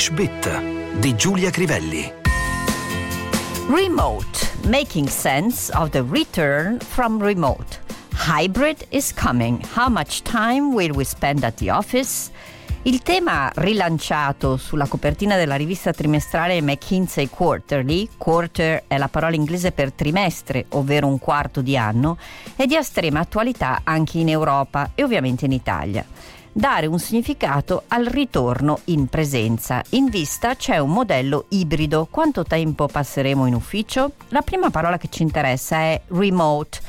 [0.00, 2.10] English Bit di Giulia Crivelli.
[3.68, 7.78] Remote, making sense of the return from remote.
[8.14, 9.60] Hybrid is coming.
[9.74, 12.30] How much time will we spend at the office?
[12.84, 19.70] Il tema rilanciato sulla copertina della rivista trimestrale McKinsey Quarterly, quarter è la parola inglese
[19.70, 22.16] per trimestre, ovvero un quarto di anno,
[22.56, 26.06] è di estrema attualità anche in Europa e ovviamente in Italia
[26.52, 29.82] dare un significato al ritorno in presenza.
[29.90, 32.08] In vista c'è un modello ibrido.
[32.10, 34.12] Quanto tempo passeremo in ufficio?
[34.28, 36.80] La prima parola che ci interessa è remote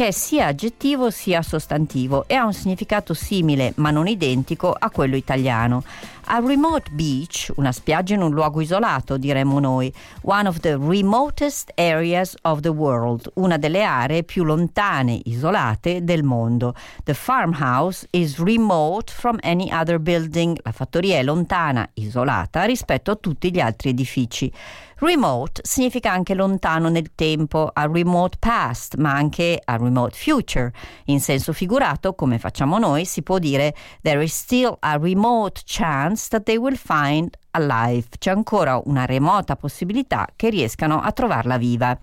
[0.00, 4.88] che è sia aggettivo sia sostantivo e ha un significato simile ma non identico a
[4.88, 5.82] quello italiano.
[6.32, 9.92] A remote beach, una spiaggia in un luogo isolato, diremmo noi,
[10.22, 16.22] one of the remotest areas of the world, una delle aree più lontane, isolate del
[16.22, 16.74] mondo.
[17.04, 23.16] The farmhouse is remote from any other building, la fattoria è lontana, isolata rispetto a
[23.16, 24.50] tutti gli altri edifici.
[25.02, 30.70] Remote significa anche lontano nel tempo, a remote past, ma anche a remote future.
[31.06, 36.28] In senso figurato, come facciamo noi, si può dire there is still a remote chance
[36.28, 38.08] that they will find alive.
[38.18, 41.98] C'è ancora una remota possibilità che riescano a trovarla viva.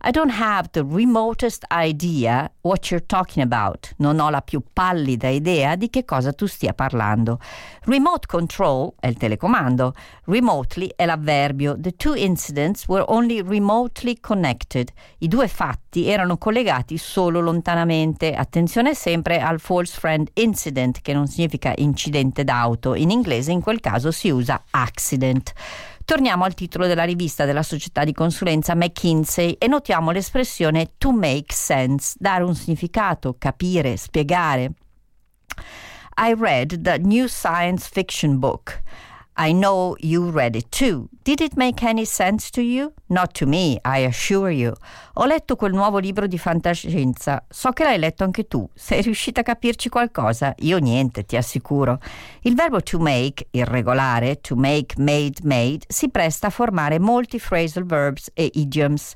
[0.00, 3.92] I don't have the remotest idea what you're talking about.
[3.96, 7.40] Non ho la più pallida idea di che cosa tu stia parlando.
[7.82, 9.94] Remote control è il telecomando.
[10.26, 11.74] Remotely è l'avverbio.
[11.76, 14.92] The two incidents were only remotely connected.
[15.18, 18.34] I due fatti erano collegati solo lontanamente.
[18.34, 22.94] Attenzione sempre al false friend incident, che non significa incidente d'auto.
[22.94, 25.52] In inglese in quel caso si usa accident.
[26.08, 31.52] Torniamo al titolo della rivista della società di consulenza McKinsey e notiamo l'espressione to make
[31.52, 34.72] sense, dare un significato, capire, spiegare.
[36.16, 38.80] I read the new science fiction book.
[39.40, 41.08] I know you read it too.
[41.22, 42.92] Did it make any sense to you?
[43.06, 44.74] Not to me, I assure you.
[45.14, 47.44] Ho letto quel nuovo libro di fantascienza.
[47.48, 48.68] So che l'hai letto anche tu.
[48.74, 50.54] Sei riuscita a capirci qualcosa?
[50.58, 52.00] Io niente, ti assicuro.
[52.40, 57.84] Il verbo to make, irregolare, to make, made, made, si presta a formare molti phrasal
[57.84, 59.14] verbs e idioms.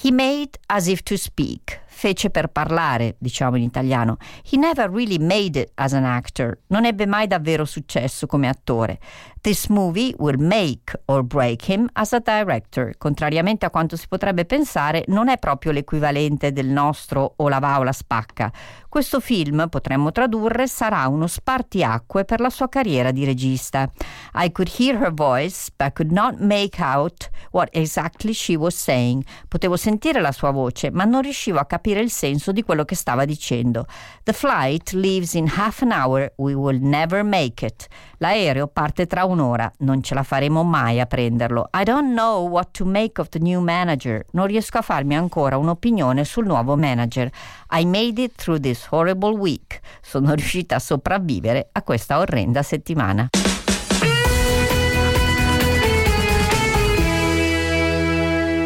[0.00, 1.80] He made as if to speak.
[1.98, 4.18] Fece per parlare, diciamo in italiano.
[4.50, 6.58] He never really made it as an actor.
[6.66, 8.98] Non ebbe mai davvero successo come attore.
[9.40, 12.96] This movie will make or break him as a director.
[12.98, 17.78] Contrariamente a quanto si potrebbe pensare, non è proprio l'equivalente del nostro o la va
[17.78, 18.52] o la spacca.
[18.88, 23.90] Questo film, potremmo tradurre, sarà uno spartiacque per la sua carriera di regista.
[24.34, 29.24] I could hear her voice, but could not make out what exactly she was saying.
[29.48, 32.94] Potevo sentire la sua voce, ma non riuscivo a capire il senso di quello che
[32.94, 33.86] stava dicendo.
[34.24, 37.86] The flight leaves in half an hour, we will never make it.
[38.18, 41.68] L'aereo parte tra un'ora, non ce la faremo mai a prenderlo.
[41.72, 44.24] I don't know what to make of the new manager.
[44.32, 47.30] Non riesco a farmi ancora un'opinione sul nuovo manager.
[47.70, 49.80] I made it through this horrible week.
[50.00, 53.28] Sono riuscita a sopravvivere a questa orrenda settimana.